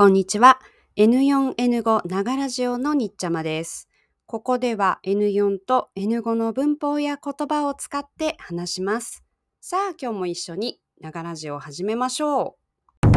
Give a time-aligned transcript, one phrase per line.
[0.00, 0.60] こんにちは。
[0.96, 3.86] N4N5 ながらジオのにっちゃまです。
[4.24, 9.22] ここでは N4 と N5 の文法や言葉を使って話します。
[9.60, 12.56] さあ、今日も一緒にながらジオを始めましょ
[13.04, 13.08] う。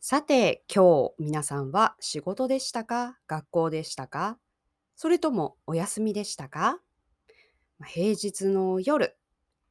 [0.00, 3.18] さて、今日皆さんは仕事でしたか？
[3.26, 4.38] 学校でしたか？
[4.96, 6.80] それともお休みでしたか？
[7.84, 9.14] 平日の夜。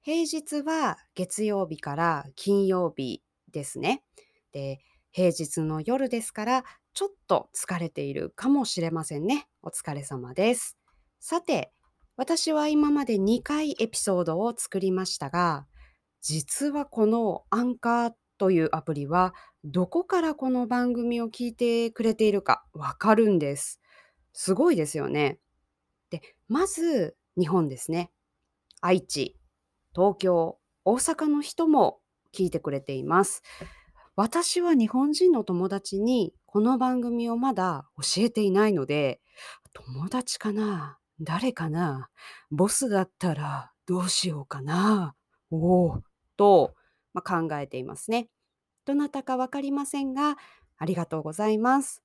[0.03, 4.03] 平日は月曜日から金曜日ですね。
[4.57, 4.79] で、
[5.11, 6.63] 平日の夜ですから、
[6.95, 9.47] ちょっと疲れているかもしれませんね。
[9.61, 10.80] お疲れ様です。
[11.20, 11.71] さて、
[12.16, 15.67] 私は今まで2回エピソードを作りましたが、
[16.21, 23.80] 実はこのアンカーというアプリは、どこからこの番組を聞いてくれているかわかるんです。
[24.33, 25.38] すごいですよね。
[26.09, 28.11] で、まず日本ですね。
[28.81, 29.38] 愛知、
[29.94, 31.99] 東京、大阪の人も
[32.33, 33.44] 聞いてくれています。
[34.20, 39.22] 私は日本人の友達にこの番組をまだ教えていないので、
[39.73, 40.98] 友達かな？
[41.22, 42.10] 誰かな？
[42.50, 45.14] ボスだったらどうしようかな？
[45.52, 46.02] おお
[46.36, 46.73] と、
[47.14, 48.28] まあ、考えていますね。
[48.86, 50.36] どなたかわかりませんが、
[50.80, 52.02] ありがとうございます。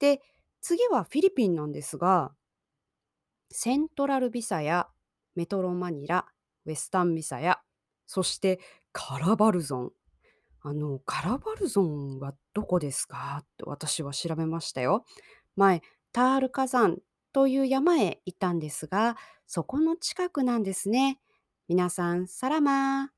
[0.00, 0.22] で、
[0.60, 2.32] 次はフィリピンなんですが、
[3.52, 4.88] セントラルビサや
[5.36, 6.26] メトロマニラ、
[6.66, 7.60] ウェスタンビサや、
[8.06, 8.58] そして
[8.90, 9.92] カラバルゾン。
[10.66, 13.40] あの、カラバルゾンはどこですか？
[13.42, 15.04] って私は調べましたよ。
[15.56, 17.00] 前、タール火山
[17.34, 21.20] という山へ行ったんですが、そこの近くなんですね。
[21.68, 23.08] 皆さん、サラマー。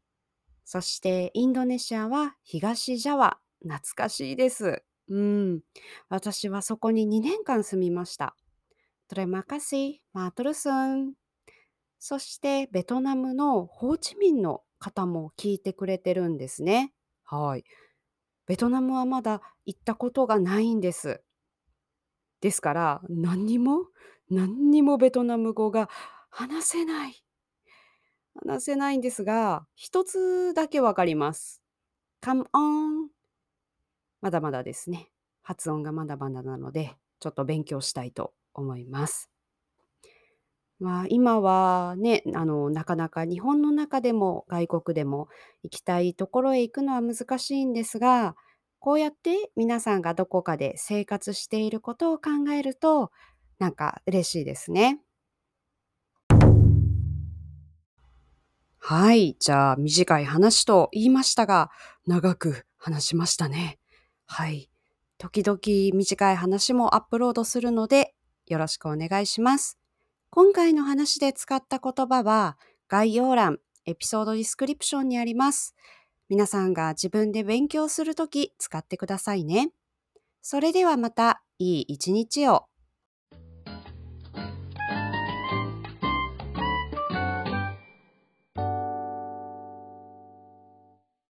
[0.64, 3.38] そして、インドネシアは東ジャワ。
[3.62, 4.82] 懐かしいです。
[5.08, 5.62] うん。
[6.08, 8.36] 私はそこに2年間住みました。
[9.08, 11.14] トレマカシ、マトルスン。
[12.00, 16.94] そして、ベトナムのホーチミンの方も聞いてくれてるんですね。
[17.26, 17.64] はい。
[18.46, 21.22] ベトナムはまだ行ったことがないんです。
[22.40, 23.86] ですから、何にも、
[24.30, 25.88] 何にもベトナム語が
[26.30, 27.24] 話せない。
[28.46, 31.62] 話せないんですが、一つだけわかります。
[32.22, 33.08] come on。
[34.20, 35.10] まだまだですね。
[35.42, 39.30] 発音がまだまだなので、ちょっと勉強したいと思います。
[40.78, 45.28] まあ、今はね、あの、なかなか日本の中でも外国でも
[45.62, 48.36] 行きたいところへ行くのは難しいんですが、
[48.78, 53.10] こうやって皆さんがどこかで生活していることを考えると、
[53.58, 55.00] なんか嬉しいですね。
[58.78, 59.36] はい。
[59.40, 61.70] じゃあ、短い話と言いましたが、
[62.06, 63.80] 長く話しましたね。
[64.26, 64.70] はい。
[65.18, 65.58] 時々
[65.96, 68.14] 短い話もアップロードするので、
[68.46, 69.78] よろしくお願いします。
[70.38, 72.58] 今回の話で使った言葉は
[72.88, 75.74] 概要欄、エピソードディスクリプションにあります。
[76.28, 79.70] 皆さんが自分で勉強するとき使ってくださいね。
[80.42, 82.66] それではまたいい一日を。